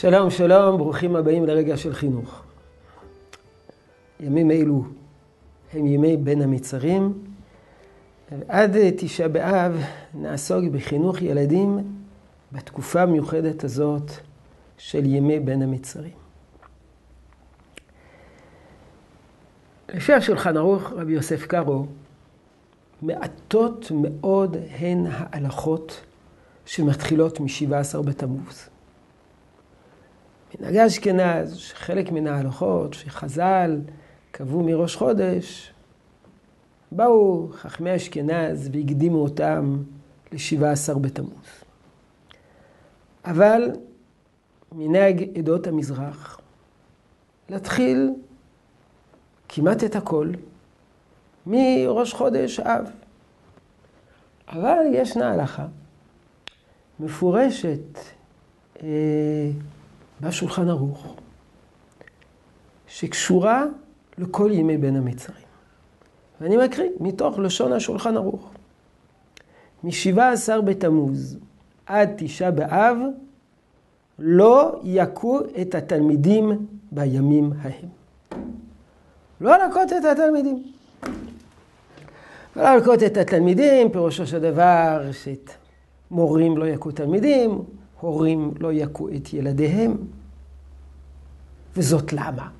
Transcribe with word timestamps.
שלום, 0.00 0.30
שלום, 0.30 0.78
ברוכים 0.78 1.16
הבאים 1.16 1.46
לרגע 1.46 1.76
של 1.76 1.94
חינוך. 1.94 2.42
ימים 4.20 4.50
אלו 4.50 4.84
הם 5.72 5.86
ימי 5.86 6.16
בין 6.16 6.42
המצרים. 6.42 7.24
עד 8.48 8.76
תשעה 8.96 9.28
באב 9.28 9.80
נעסוק 10.14 10.64
בחינוך 10.64 11.22
ילדים 11.22 11.78
בתקופה 12.52 13.02
המיוחדת 13.02 13.64
הזאת 13.64 14.10
של 14.78 15.06
ימי 15.06 15.40
בין 15.40 15.62
המצרים. 15.62 16.12
לפי 19.88 20.12
השולחן 20.12 20.56
ערוך, 20.56 20.92
רבי 20.92 21.12
יוסף 21.12 21.46
קארו, 21.46 21.86
מעטות 23.02 23.92
מאוד 23.94 24.56
הן 24.78 25.06
ההלכות 25.10 26.00
שמתחילות 26.66 27.40
מ-17 27.40 28.02
בתמוז. 28.02 28.70
מנהגי 30.58 30.86
אשכנז, 30.86 31.56
שחלק 31.56 32.12
מן 32.12 32.26
ההלכות 32.26 32.94
שחז"ל 32.94 33.80
קבעו 34.30 34.62
מראש 34.62 34.96
חודש, 34.96 35.72
באו 36.92 37.48
חכמי 37.52 37.96
אשכנז 37.96 38.70
והקדימו 38.72 39.18
אותם 39.22 39.82
ל-17 40.32 40.98
בתמוז. 40.98 41.64
אבל 43.24 43.70
מנהג 44.72 45.38
עדות 45.38 45.66
המזרח, 45.66 46.40
להתחיל 47.48 48.10
כמעט 49.48 49.84
את 49.84 49.96
הכל 49.96 50.30
מראש 51.46 52.14
חודש 52.14 52.60
אב. 52.60 52.90
אבל 54.48 54.78
ישנה 54.92 55.32
הלכה 55.32 55.66
מפורשת 57.00 57.98
אה, 58.82 59.50
בשולחן 60.20 60.68
ערוך, 60.68 61.14
שקשורה 62.86 63.64
לכל 64.18 64.50
ימי 64.54 64.76
בין 64.76 64.96
המצרים. 64.96 65.50
ואני 66.40 66.56
מקריא 66.56 66.90
מתוך 67.00 67.38
לשון 67.38 67.72
השולחן 67.72 68.16
ערוך. 68.16 68.50
מ-17 69.84 70.60
בתמוז 70.64 71.38
עד 71.86 72.10
תשעה 72.16 72.50
באב 72.50 72.96
לא 74.18 74.80
יכו 74.84 75.40
את 75.60 75.74
התלמידים 75.74 76.66
בימים 76.92 77.52
ההם. 77.60 77.88
לא 79.40 79.58
להכות 79.58 79.92
את 79.92 80.04
התלמידים. 80.04 80.62
לא 82.56 82.62
להכות 82.62 83.02
את 83.02 83.16
התלמידים, 83.16 83.90
פירושו 83.90 84.26
של 84.26 84.38
דבר 84.38 85.10
שמורים 86.10 86.56
לא 86.56 86.68
יכו 86.68 86.90
תלמידים, 86.90 87.64
הורים 88.00 88.54
לא 88.60 88.72
יכו 88.72 89.08
את 89.08 89.32
ילדיהם. 89.32 89.96
וזאת 91.76 92.12
למה? 92.12 92.50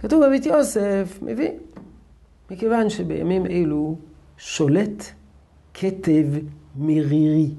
כתוב 0.00 0.26
בבית 0.26 0.46
יוסף, 0.46 1.18
מביא, 1.22 1.50
מכיוון 2.50 2.90
שבימים 2.90 3.46
אלו 3.46 3.98
שולט 4.36 5.04
כתב 5.74 6.24
מרירי. 6.76 7.50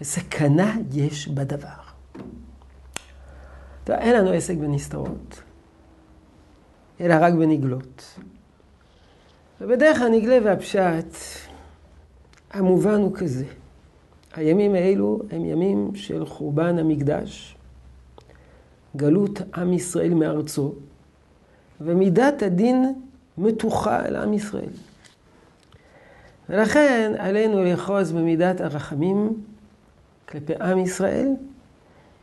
וסכנה 0.00 0.76
יש 0.92 1.28
בדבר. 1.28 1.68
טוב, 3.84 3.96
אין 3.96 4.16
לנו 4.16 4.30
עסק 4.30 4.56
בנסתרות, 4.56 5.42
אלא 7.00 7.14
רק 7.20 7.32
בנגלות. 7.32 8.18
ובדרך 9.60 10.00
הנגלה 10.00 10.38
והפשט, 10.44 11.14
המובן 12.50 13.00
הוא 13.00 13.16
כזה. 13.16 13.44
הימים 14.36 14.74
האלו 14.74 15.20
הם 15.30 15.44
ימים 15.44 15.90
של 15.94 16.26
חורבן 16.26 16.78
המקדש, 16.78 17.56
גלות 18.96 19.40
עם 19.54 19.72
ישראל 19.72 20.14
מארצו, 20.14 20.74
ומידת 21.80 22.42
הדין 22.42 22.94
מתוחה 23.38 24.06
על 24.06 24.16
עם 24.16 24.32
ישראל. 24.32 24.70
ולכן 26.48 27.12
עלינו 27.18 27.64
לאחוז 27.64 28.12
במידת 28.12 28.60
הרחמים 28.60 29.42
כלפי 30.28 30.54
עם 30.60 30.78
ישראל, 30.78 31.28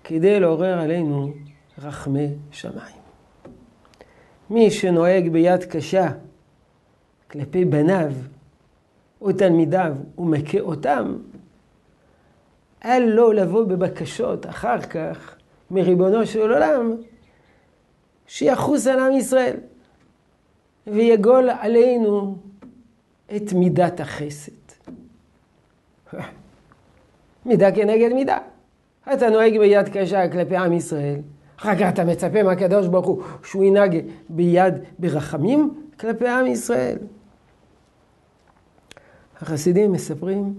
כדי 0.04 0.40
לעורר 0.40 0.80
עלינו 0.80 1.32
רחמי 1.82 2.28
שמיים. 2.52 2.96
מי 4.50 4.72
שנוהג 4.72 5.30
ביד 5.30 5.64
קשה 5.64 6.08
כלפי 7.32 7.66
בניו 7.66 8.12
או 9.22 9.34
תלמידיו 9.34 9.96
ומכה 10.18 10.60
אותם, 10.60 11.16
אל 12.86 13.04
לו 13.16 13.32
לבוא 13.32 13.64
בבקשות 13.66 14.46
אחר 14.46 14.82
כך 14.82 15.36
מריבונו 15.72 16.26
של 16.26 16.52
עולם, 16.52 16.96
שיחוס 18.28 18.88
על 18.88 19.00
עם 19.00 19.12
ישראל 19.12 19.58
ויגול 20.88 21.50
עלינו 21.50 22.38
את 23.36 23.54
מידת 23.54 24.00
החסד. 24.00 24.52
מידה 27.46 27.72
כנגד 27.72 28.14
מידה. 28.14 28.38
אתה 29.14 29.30
נוהג 29.30 29.58
ביד 29.60 29.90
קשה 29.90 30.30
כלפי 30.32 30.56
עם 30.56 30.74
ישראל, 30.74 31.20
אחר 31.60 31.76
כך 31.76 31.90
אתה 31.94 32.04
מצפה 32.04 32.44
מהקדוש 32.44 32.88
ברוך 32.88 33.06
הוא 33.06 33.24
שהוא 33.44 33.64
ינהג 33.64 34.06
ביד 34.30 34.74
ברחמים 35.00 35.84
כלפי 36.00 36.28
עם 36.28 36.46
ישראל. 36.46 36.98
החסידים 39.42 39.92
מספרים 39.92 40.54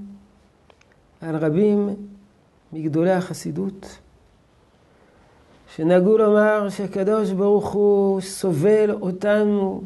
על 1.20 1.36
רבים 1.36 1.96
מגדולי 2.74 3.12
החסידות, 3.12 3.98
שנהגו 5.74 6.18
לומר 6.18 6.68
שהקדוש 6.68 7.30
ברוך 7.30 7.72
הוא 7.72 8.20
סובל 8.20 8.90
אותנו 8.90 9.82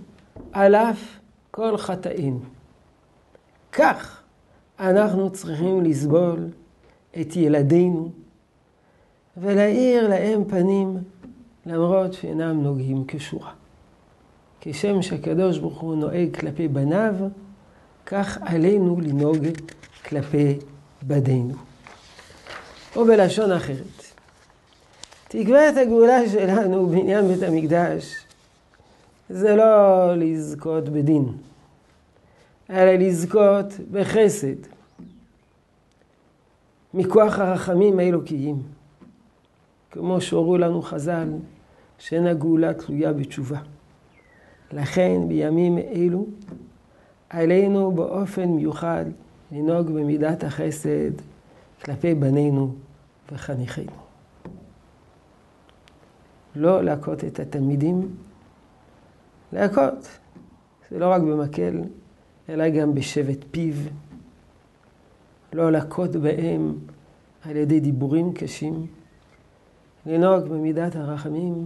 על 0.53 0.75
אף 0.75 1.19
כל 1.51 1.77
חטאים. 1.77 2.41
כך 3.73 4.23
אנחנו 4.81 5.31
צריכים 5.31 5.85
לסבול 5.85 6.49
את 7.21 7.37
ילדינו 7.37 8.11
ולהאיר 9.37 10.09
להם 10.09 10.45
פנים 10.45 10.99
למרות 11.67 12.13
שאינם 12.13 12.63
נוגעים 12.63 13.05
כשורה. 13.09 13.53
כשם 14.61 15.03
שהקדוש 15.03 15.59
ברוך 15.59 15.81
הוא 15.81 15.97
נוהג 15.97 16.37
כלפי 16.37 16.69
בניו, 16.69 17.15
כך 18.07 18.39
עלינו 18.41 19.01
לנהוג 19.01 19.47
כלפי 20.09 20.59
בדינו. 21.03 21.68
או 22.99 23.05
בלשון 23.05 23.53
אחרת, 23.53 24.03
תקווה 25.29 25.69
את 25.69 25.77
הגאולה 25.77 26.29
שלנו 26.29 26.87
בעניין 26.87 27.29
בית 27.29 27.43
המקדש, 27.43 28.25
זה 29.31 29.57
לא 29.57 30.15
לזכות 30.17 30.89
בדין, 30.89 31.25
אלא 32.71 32.93
לזכות 32.93 33.67
בחסד. 33.91 34.57
מכוח 36.95 37.39
הרחמים 37.39 37.99
האלוקיים. 37.99 38.63
כמו 39.91 40.21
שהורו 40.21 40.59
לנו 40.59 40.83
חז"ל, 40.83 41.29
שאין 41.99 42.27
הגאולה 42.27 42.75
תלויה 42.75 43.13
בתשובה. 43.13 43.59
לכן 44.73 45.29
בימים 45.29 45.79
אלו 45.79 46.27
עלינו 47.31 47.93
באופן 47.93 48.45
מיוחד 48.45 49.05
לנהוג 49.53 49.87
במידת 49.87 50.45
החסד 50.45 51.13
כלפי 51.85 52.15
בנינו 52.15 52.75
וחניכינו. 53.33 53.93
לא 56.57 56.85
להכות 56.85 57.25
את 57.25 57.41
התלמידים, 57.41 58.17
להכות. 59.53 60.09
זה 60.91 60.99
לא 60.99 61.11
רק 61.13 61.23
במקל, 61.23 61.83
אלא 62.49 62.69
גם 62.69 62.95
בשבט 62.95 63.45
פיו. 63.51 63.75
לא 65.53 65.73
להכות 65.73 66.17
בהם 66.17 66.75
על 67.45 67.57
ידי 67.57 67.81
דיבורים 67.81 68.33
קשים, 68.33 68.87
לנהוג 70.07 70.49
במידת 70.49 70.97
הרחמים 70.97 71.65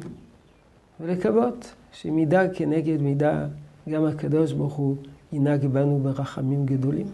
ולקוות 1.01 1.75
שמידה 1.93 2.49
כנגד 2.55 3.03
מידה 3.03 3.47
גם 3.89 4.05
הקדוש 4.05 4.53
ברוך 4.53 4.75
הוא 4.75 4.97
ינהג 5.33 5.67
בנו 5.67 5.99
ברחמים 6.03 6.67
גדולים. 6.67 7.07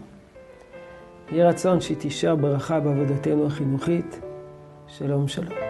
יהי 1.31 1.43
רצון 1.43 1.81
שתישאר 1.81 2.35
ברכה 2.35 2.79
בעבודתנו 2.79 3.45
החינוכית. 3.45 4.19
שלום 4.97 5.27
שלום. 5.27 5.68